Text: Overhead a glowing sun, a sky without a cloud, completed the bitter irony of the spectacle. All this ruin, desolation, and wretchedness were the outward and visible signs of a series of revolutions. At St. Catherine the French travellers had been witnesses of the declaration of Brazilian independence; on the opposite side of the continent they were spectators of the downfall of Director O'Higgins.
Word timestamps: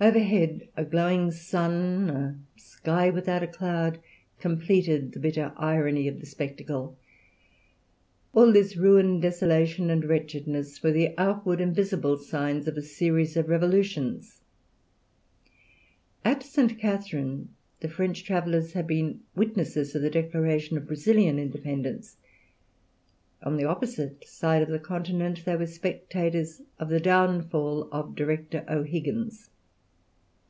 Overhead 0.00 0.66
a 0.76 0.84
glowing 0.84 1.30
sun, 1.30 2.10
a 2.10 2.36
sky 2.56 3.10
without 3.10 3.44
a 3.44 3.46
cloud, 3.46 4.00
completed 4.40 5.12
the 5.12 5.20
bitter 5.20 5.52
irony 5.56 6.08
of 6.08 6.18
the 6.18 6.26
spectacle. 6.26 6.98
All 8.32 8.52
this 8.52 8.76
ruin, 8.76 9.20
desolation, 9.20 9.90
and 9.90 10.04
wretchedness 10.04 10.82
were 10.82 10.90
the 10.90 11.14
outward 11.16 11.60
and 11.60 11.72
visible 11.76 12.18
signs 12.18 12.66
of 12.66 12.76
a 12.76 12.82
series 12.82 13.36
of 13.36 13.48
revolutions. 13.48 14.40
At 16.24 16.42
St. 16.42 16.76
Catherine 16.76 17.50
the 17.78 17.86
French 17.88 18.24
travellers 18.24 18.72
had 18.72 18.88
been 18.88 19.20
witnesses 19.36 19.94
of 19.94 20.02
the 20.02 20.10
declaration 20.10 20.76
of 20.76 20.88
Brazilian 20.88 21.38
independence; 21.38 22.16
on 23.44 23.56
the 23.58 23.64
opposite 23.66 24.24
side 24.26 24.60
of 24.60 24.70
the 24.70 24.80
continent 24.80 25.44
they 25.44 25.54
were 25.54 25.66
spectators 25.68 26.62
of 26.80 26.88
the 26.88 26.98
downfall 26.98 27.88
of 27.92 28.16
Director 28.16 28.64
O'Higgins. 28.68 29.50